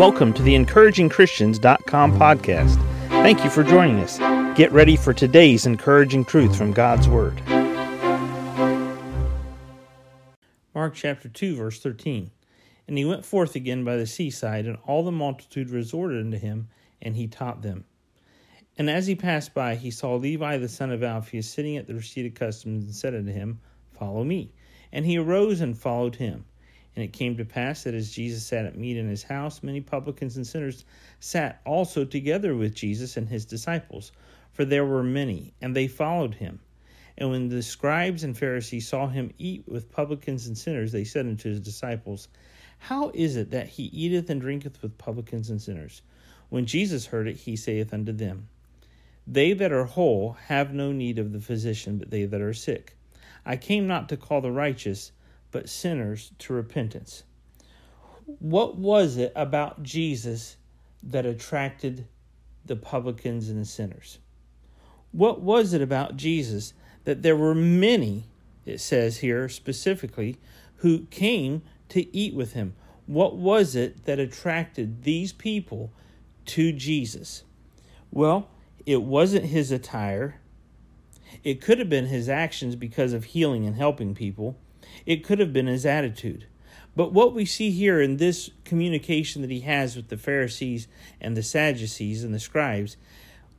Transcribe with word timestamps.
Welcome 0.00 0.32
to 0.32 0.42
the 0.42 0.54
encouragingchristians.com 0.54 2.18
podcast. 2.18 2.76
Thank 3.08 3.44
you 3.44 3.50
for 3.50 3.62
joining 3.62 3.98
us. 3.98 4.16
Get 4.56 4.72
ready 4.72 4.96
for 4.96 5.12
today's 5.12 5.66
encouraging 5.66 6.24
truth 6.24 6.56
from 6.56 6.72
God's 6.72 7.06
Word. 7.06 7.38
Mark 10.74 10.94
chapter 10.94 11.28
2, 11.28 11.54
verse 11.54 11.80
13. 11.80 12.30
And 12.88 12.96
he 12.96 13.04
went 13.04 13.26
forth 13.26 13.56
again 13.56 13.84
by 13.84 13.96
the 13.96 14.06
seaside, 14.06 14.64
and 14.64 14.78
all 14.86 15.02
the 15.02 15.12
multitude 15.12 15.68
resorted 15.68 16.24
unto 16.24 16.38
him, 16.38 16.68
and 17.02 17.14
he 17.14 17.26
taught 17.26 17.60
them. 17.60 17.84
And 18.78 18.88
as 18.88 19.06
he 19.06 19.14
passed 19.14 19.52
by, 19.52 19.74
he 19.74 19.90
saw 19.90 20.14
Levi 20.14 20.56
the 20.56 20.68
son 20.70 20.90
of 20.90 21.02
Alphaeus 21.02 21.46
sitting 21.46 21.76
at 21.76 21.86
the 21.86 21.94
receipt 21.94 22.24
of 22.24 22.32
customs, 22.32 22.86
and 22.86 22.94
said 22.94 23.14
unto 23.14 23.32
him, 23.32 23.60
Follow 23.98 24.24
me. 24.24 24.54
And 24.92 25.04
he 25.04 25.18
arose 25.18 25.60
and 25.60 25.76
followed 25.76 26.16
him. 26.16 26.46
And 26.96 27.04
it 27.04 27.12
came 27.12 27.36
to 27.36 27.44
pass 27.44 27.84
that 27.84 27.94
as 27.94 28.10
Jesus 28.10 28.44
sat 28.44 28.66
at 28.66 28.76
meat 28.76 28.96
in 28.96 29.08
his 29.08 29.22
house, 29.22 29.62
many 29.62 29.80
publicans 29.80 30.36
and 30.36 30.46
sinners 30.46 30.84
sat 31.20 31.60
also 31.64 32.04
together 32.04 32.54
with 32.54 32.74
Jesus 32.74 33.16
and 33.16 33.28
his 33.28 33.44
disciples, 33.44 34.12
for 34.52 34.64
there 34.64 34.84
were 34.84 35.02
many, 35.02 35.54
and 35.60 35.74
they 35.74 35.86
followed 35.86 36.34
him. 36.34 36.60
And 37.16 37.30
when 37.30 37.48
the 37.48 37.62
scribes 37.62 38.24
and 38.24 38.36
Pharisees 38.36 38.88
saw 38.88 39.06
him 39.06 39.32
eat 39.38 39.64
with 39.68 39.92
publicans 39.92 40.46
and 40.46 40.56
sinners, 40.56 40.90
they 40.90 41.04
said 41.04 41.26
unto 41.26 41.50
his 41.50 41.60
disciples, 41.60 42.28
How 42.78 43.10
is 43.14 43.36
it 43.36 43.50
that 43.50 43.68
he 43.68 43.84
eateth 43.84 44.30
and 44.30 44.40
drinketh 44.40 44.80
with 44.80 44.98
publicans 44.98 45.50
and 45.50 45.60
sinners? 45.60 46.02
When 46.48 46.66
Jesus 46.66 47.06
heard 47.06 47.28
it, 47.28 47.36
he 47.36 47.56
saith 47.56 47.92
unto 47.94 48.12
them, 48.12 48.48
They 49.26 49.52
that 49.52 49.70
are 49.70 49.84
whole 49.84 50.32
have 50.46 50.72
no 50.72 50.92
need 50.92 51.18
of 51.18 51.32
the 51.32 51.40
physician, 51.40 51.98
but 51.98 52.10
they 52.10 52.24
that 52.24 52.40
are 52.40 52.54
sick. 52.54 52.96
I 53.44 53.56
came 53.56 53.86
not 53.86 54.08
to 54.08 54.16
call 54.16 54.40
the 54.40 54.50
righteous, 54.50 55.12
but 55.50 55.68
sinners 55.68 56.32
to 56.38 56.52
repentance. 56.52 57.24
What 58.38 58.76
was 58.76 59.16
it 59.16 59.32
about 59.34 59.82
Jesus 59.82 60.56
that 61.02 61.26
attracted 61.26 62.06
the 62.64 62.76
publicans 62.76 63.48
and 63.48 63.60
the 63.60 63.64
sinners? 63.64 64.18
What 65.12 65.40
was 65.40 65.72
it 65.72 65.82
about 65.82 66.16
Jesus 66.16 66.72
that 67.04 67.22
there 67.22 67.36
were 67.36 67.54
many, 67.54 68.24
it 68.64 68.80
says 68.80 69.18
here 69.18 69.48
specifically, 69.48 70.36
who 70.76 71.06
came 71.06 71.62
to 71.88 72.14
eat 72.16 72.34
with 72.34 72.52
him? 72.52 72.74
What 73.06 73.36
was 73.36 73.74
it 73.74 74.04
that 74.04 74.20
attracted 74.20 75.02
these 75.02 75.32
people 75.32 75.90
to 76.46 76.72
Jesus? 76.72 77.42
Well, 78.12 78.48
it 78.86 79.02
wasn't 79.02 79.46
his 79.46 79.72
attire. 79.72 80.40
It 81.42 81.60
could 81.60 81.78
have 81.78 81.88
been 81.88 82.06
his 82.06 82.28
actions 82.28 82.76
because 82.76 83.12
of 83.12 83.24
healing 83.24 83.66
and 83.66 83.76
helping 83.76 84.14
people. 84.14 84.56
It 85.06 85.24
could 85.24 85.38
have 85.38 85.52
been 85.52 85.66
his 85.66 85.86
attitude. 85.86 86.46
But 86.96 87.12
what 87.12 87.34
we 87.34 87.44
see 87.44 87.70
here 87.70 88.00
in 88.00 88.16
this 88.16 88.50
communication 88.64 89.42
that 89.42 89.50
he 89.50 89.60
has 89.60 89.96
with 89.96 90.08
the 90.08 90.16
Pharisees 90.16 90.88
and 91.20 91.36
the 91.36 91.42
Sadducees 91.42 92.24
and 92.24 92.34
the 92.34 92.40
scribes, 92.40 92.96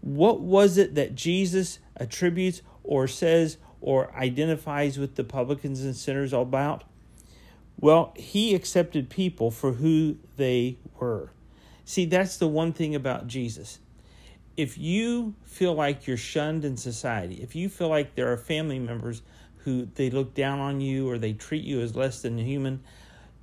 what 0.00 0.40
was 0.40 0.78
it 0.78 0.94
that 0.94 1.14
Jesus 1.14 1.78
attributes 1.96 2.62
or 2.82 3.06
says 3.06 3.58
or 3.80 4.14
identifies 4.14 4.98
with 4.98 5.14
the 5.14 5.24
publicans 5.24 5.82
and 5.82 5.94
sinners 5.94 6.32
about? 6.32 6.84
Well, 7.78 8.12
he 8.16 8.54
accepted 8.54 9.08
people 9.08 9.50
for 9.50 9.72
who 9.72 10.16
they 10.36 10.76
were. 10.98 11.30
See, 11.84 12.04
that's 12.04 12.36
the 12.36 12.48
one 12.48 12.72
thing 12.72 12.94
about 12.94 13.26
Jesus. 13.26 13.78
If 14.56 14.76
you 14.76 15.34
feel 15.44 15.72
like 15.74 16.06
you're 16.06 16.16
shunned 16.16 16.64
in 16.64 16.76
society, 16.76 17.36
if 17.36 17.54
you 17.54 17.68
feel 17.68 17.88
like 17.88 18.14
there 18.14 18.30
are 18.30 18.36
family 18.36 18.78
members 18.78 19.22
who 19.64 19.88
they 19.94 20.10
look 20.10 20.34
down 20.34 20.58
on 20.58 20.80
you 20.80 21.08
or 21.08 21.18
they 21.18 21.32
treat 21.32 21.64
you 21.64 21.80
as 21.80 21.96
less 21.96 22.22
than 22.22 22.38
human. 22.38 22.80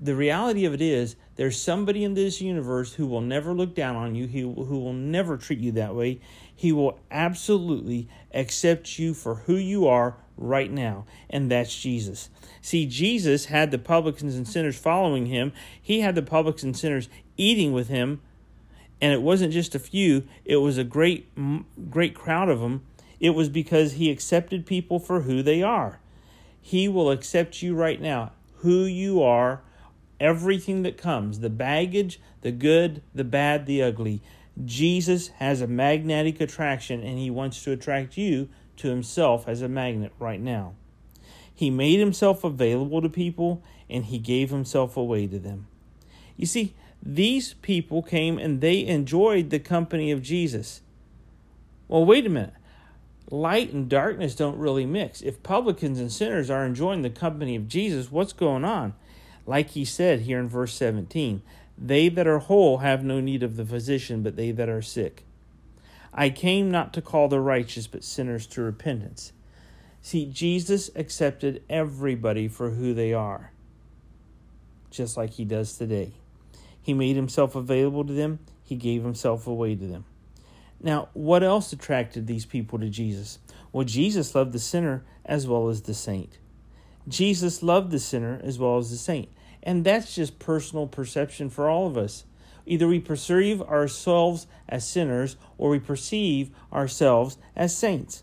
The 0.00 0.14
reality 0.14 0.64
of 0.64 0.74
it 0.74 0.80
is, 0.80 1.16
there's 1.36 1.60
somebody 1.60 2.04
in 2.04 2.14
this 2.14 2.40
universe 2.40 2.94
who 2.94 3.06
will 3.06 3.20
never 3.20 3.52
look 3.52 3.74
down 3.74 3.96
on 3.96 4.14
you, 4.14 4.28
who, 4.28 4.64
who 4.64 4.78
will 4.78 4.92
never 4.92 5.36
treat 5.36 5.58
you 5.58 5.72
that 5.72 5.94
way. 5.94 6.20
He 6.54 6.70
will 6.72 6.98
absolutely 7.10 8.08
accept 8.32 8.98
you 8.98 9.12
for 9.12 9.36
who 9.36 9.56
you 9.56 9.88
are 9.88 10.16
right 10.36 10.70
now, 10.70 11.04
and 11.28 11.50
that's 11.50 11.76
Jesus. 11.76 12.30
See, 12.62 12.86
Jesus 12.86 13.46
had 13.46 13.72
the 13.72 13.78
publicans 13.78 14.36
and 14.36 14.46
sinners 14.46 14.78
following 14.78 15.26
him, 15.26 15.52
he 15.80 16.00
had 16.00 16.14
the 16.14 16.22
publicans 16.22 16.64
and 16.64 16.76
sinners 16.76 17.08
eating 17.36 17.72
with 17.72 17.88
him, 17.88 18.20
and 19.00 19.12
it 19.12 19.22
wasn't 19.22 19.52
just 19.52 19.74
a 19.74 19.80
few, 19.80 20.24
it 20.44 20.56
was 20.56 20.78
a 20.78 20.84
great, 20.84 21.28
great 21.90 22.14
crowd 22.14 22.48
of 22.48 22.60
them 22.60 22.82
it 23.20 23.30
was 23.30 23.48
because 23.48 23.94
he 23.94 24.10
accepted 24.10 24.66
people 24.66 24.98
for 24.98 25.22
who 25.22 25.42
they 25.42 25.62
are. 25.62 26.00
He 26.60 26.88
will 26.88 27.10
accept 27.10 27.62
you 27.62 27.74
right 27.74 28.00
now, 28.00 28.32
who 28.58 28.84
you 28.84 29.22
are, 29.22 29.62
everything 30.20 30.82
that 30.82 30.96
comes 30.96 31.40
the 31.40 31.50
baggage, 31.50 32.20
the 32.42 32.52
good, 32.52 33.02
the 33.14 33.24
bad, 33.24 33.66
the 33.66 33.82
ugly. 33.82 34.20
Jesus 34.64 35.28
has 35.38 35.60
a 35.60 35.66
magnetic 35.66 36.40
attraction 36.40 37.02
and 37.02 37.18
he 37.18 37.30
wants 37.30 37.62
to 37.64 37.72
attract 37.72 38.16
you 38.16 38.48
to 38.76 38.88
himself 38.88 39.48
as 39.48 39.62
a 39.62 39.68
magnet 39.68 40.12
right 40.18 40.40
now. 40.40 40.74
He 41.52 41.70
made 41.70 41.98
himself 41.98 42.44
available 42.44 43.02
to 43.02 43.08
people 43.08 43.62
and 43.90 44.04
he 44.04 44.18
gave 44.18 44.50
himself 44.50 44.96
away 44.96 45.26
to 45.26 45.38
them. 45.38 45.66
You 46.36 46.46
see, 46.46 46.74
these 47.02 47.54
people 47.54 48.02
came 48.02 48.38
and 48.38 48.60
they 48.60 48.84
enjoyed 48.86 49.50
the 49.50 49.58
company 49.58 50.10
of 50.10 50.22
Jesus. 50.22 50.82
Well, 51.88 52.04
wait 52.04 52.26
a 52.26 52.28
minute 52.28 52.54
light 53.30 53.72
and 53.72 53.88
darkness 53.88 54.34
don't 54.34 54.58
really 54.58 54.86
mix. 54.86 55.20
If 55.20 55.42
publicans 55.42 55.98
and 55.98 56.12
sinners 56.12 56.50
are 56.50 56.64
enjoying 56.64 57.02
the 57.02 57.10
company 57.10 57.56
of 57.56 57.68
Jesus, 57.68 58.10
what's 58.10 58.32
going 58.32 58.64
on? 58.64 58.94
Like 59.46 59.70
he 59.70 59.84
said 59.84 60.20
here 60.20 60.38
in 60.38 60.48
verse 60.48 60.74
17, 60.74 61.42
they 61.76 62.08
that 62.08 62.26
are 62.26 62.38
whole 62.38 62.78
have 62.78 63.04
no 63.04 63.20
need 63.20 63.42
of 63.42 63.56
the 63.56 63.64
physician, 63.64 64.22
but 64.22 64.36
they 64.36 64.50
that 64.50 64.68
are 64.68 64.82
sick. 64.82 65.24
I 66.12 66.30
came 66.30 66.70
not 66.70 66.92
to 66.94 67.02
call 67.02 67.28
the 67.28 67.40
righteous, 67.40 67.86
but 67.86 68.02
sinners 68.02 68.46
to 68.48 68.62
repentance. 68.62 69.32
See, 70.00 70.26
Jesus 70.26 70.90
accepted 70.96 71.62
everybody 71.68 72.48
for 72.48 72.70
who 72.70 72.94
they 72.94 73.12
are, 73.12 73.52
just 74.90 75.16
like 75.16 75.30
he 75.30 75.44
does 75.44 75.76
today. 75.76 76.12
He 76.80 76.94
made 76.94 77.16
himself 77.16 77.54
available 77.54 78.04
to 78.04 78.12
them, 78.12 78.38
he 78.64 78.74
gave 78.74 79.02
himself 79.02 79.46
away 79.46 79.74
to 79.74 79.86
them. 79.86 80.04
Now, 80.80 81.08
what 81.12 81.42
else 81.42 81.72
attracted 81.72 82.26
these 82.26 82.46
people 82.46 82.78
to 82.78 82.88
Jesus? 82.88 83.38
Well, 83.72 83.84
Jesus 83.84 84.34
loved 84.34 84.52
the 84.52 84.58
sinner 84.58 85.04
as 85.24 85.46
well 85.46 85.68
as 85.68 85.82
the 85.82 85.94
saint. 85.94 86.38
Jesus 87.08 87.62
loved 87.62 87.90
the 87.90 87.98
sinner 87.98 88.40
as 88.44 88.58
well 88.58 88.78
as 88.78 88.90
the 88.90 88.96
saint. 88.96 89.28
And 89.62 89.84
that's 89.84 90.14
just 90.14 90.38
personal 90.38 90.86
perception 90.86 91.50
for 91.50 91.68
all 91.68 91.86
of 91.86 91.96
us. 91.96 92.24
Either 92.64 92.86
we 92.86 93.00
perceive 93.00 93.62
ourselves 93.62 94.46
as 94.68 94.86
sinners 94.86 95.36
or 95.56 95.70
we 95.70 95.78
perceive 95.78 96.50
ourselves 96.72 97.38
as 97.56 97.76
saints. 97.76 98.22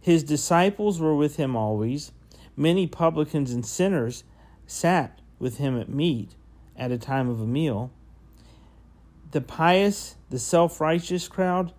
His 0.00 0.22
disciples 0.22 1.00
were 1.00 1.16
with 1.16 1.36
him 1.36 1.56
always. 1.56 2.12
Many 2.56 2.86
publicans 2.86 3.52
and 3.52 3.66
sinners 3.66 4.22
sat 4.66 5.20
with 5.38 5.58
him 5.58 5.78
at 5.78 5.88
meat 5.88 6.34
at 6.76 6.92
a 6.92 6.98
time 6.98 7.28
of 7.28 7.40
a 7.40 7.46
meal 7.46 7.90
the 9.34 9.40
pious, 9.40 10.14
the 10.30 10.38
self 10.38 10.80
righteous 10.80 11.26
crowd, 11.26 11.72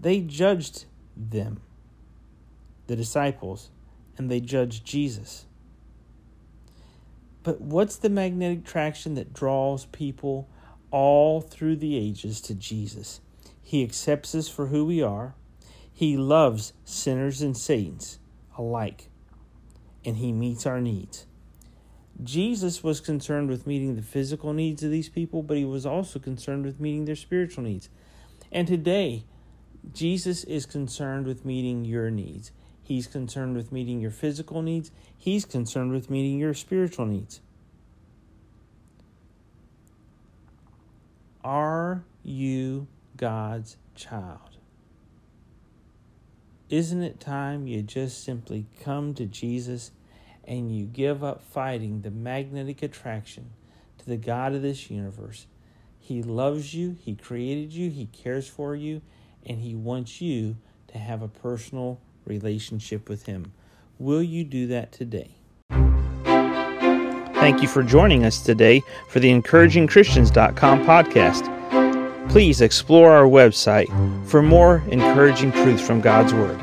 they 0.00 0.18
judged 0.18 0.86
them, 1.14 1.60
the 2.86 2.96
disciples, 2.96 3.68
and 4.16 4.30
they 4.30 4.40
judged 4.40 4.86
Jesus. 4.86 5.44
But 7.42 7.60
what's 7.60 7.96
the 7.96 8.08
magnetic 8.08 8.64
traction 8.64 9.12
that 9.16 9.34
draws 9.34 9.84
people 9.84 10.48
all 10.90 11.42
through 11.42 11.76
the 11.76 11.98
ages 11.98 12.40
to 12.42 12.54
Jesus? 12.54 13.20
He 13.60 13.82
accepts 13.84 14.34
us 14.34 14.48
for 14.48 14.68
who 14.68 14.86
we 14.86 15.02
are. 15.02 15.34
He 15.92 16.16
loves 16.16 16.72
sinners 16.86 17.42
and 17.42 17.54
saints 17.54 18.20
alike, 18.56 19.10
and 20.02 20.16
He 20.16 20.32
meets 20.32 20.64
our 20.64 20.80
needs. 20.80 21.26
Jesus 22.24 22.82
was 22.82 23.00
concerned 23.00 23.48
with 23.48 23.66
meeting 23.66 23.96
the 23.96 24.02
physical 24.02 24.52
needs 24.52 24.82
of 24.82 24.90
these 24.90 25.08
people, 25.08 25.42
but 25.42 25.56
he 25.56 25.64
was 25.64 25.86
also 25.86 26.18
concerned 26.18 26.64
with 26.64 26.80
meeting 26.80 27.04
their 27.04 27.16
spiritual 27.16 27.64
needs. 27.64 27.88
And 28.50 28.66
today, 28.68 29.24
Jesus 29.92 30.44
is 30.44 30.66
concerned 30.66 31.26
with 31.26 31.44
meeting 31.44 31.84
your 31.84 32.10
needs. 32.10 32.52
He's 32.82 33.06
concerned 33.06 33.56
with 33.56 33.72
meeting 33.72 34.00
your 34.00 34.10
physical 34.10 34.62
needs. 34.62 34.90
He's 35.16 35.44
concerned 35.44 35.92
with 35.92 36.10
meeting 36.10 36.38
your 36.38 36.54
spiritual 36.54 37.06
needs. 37.06 37.40
Are 41.44 42.04
you 42.22 42.86
God's 43.16 43.76
child? 43.94 44.56
Isn't 46.68 47.02
it 47.02 47.20
time 47.20 47.66
you 47.66 47.82
just 47.82 48.24
simply 48.24 48.66
come 48.82 49.14
to 49.14 49.26
Jesus 49.26 49.90
and 50.44 50.74
you 50.74 50.86
give 50.86 51.22
up 51.22 51.42
fighting 51.42 52.02
the 52.02 52.10
magnetic 52.10 52.82
attraction 52.82 53.50
to 53.98 54.06
the 54.06 54.16
God 54.16 54.54
of 54.54 54.62
this 54.62 54.90
universe. 54.90 55.46
He 55.98 56.22
loves 56.22 56.74
you, 56.74 56.96
He 57.00 57.14
created 57.14 57.72
you, 57.72 57.90
He 57.90 58.06
cares 58.06 58.48
for 58.48 58.74
you, 58.74 59.02
and 59.46 59.60
He 59.60 59.74
wants 59.74 60.20
you 60.20 60.56
to 60.88 60.98
have 60.98 61.22
a 61.22 61.28
personal 61.28 62.00
relationship 62.24 63.08
with 63.08 63.26
Him. 63.26 63.52
Will 63.98 64.22
you 64.22 64.44
do 64.44 64.66
that 64.66 64.92
today? 64.92 65.36
Thank 67.42 67.60
you 67.60 67.68
for 67.68 67.82
joining 67.82 68.24
us 68.24 68.40
today 68.40 68.82
for 69.08 69.18
the 69.18 69.28
encouragingchristians.com 69.30 70.84
podcast. 70.84 72.30
Please 72.30 72.60
explore 72.60 73.10
our 73.10 73.26
website 73.26 73.88
for 74.26 74.42
more 74.42 74.82
encouraging 74.88 75.50
truths 75.52 75.84
from 75.84 76.00
God's 76.00 76.32
Word. 76.32 76.60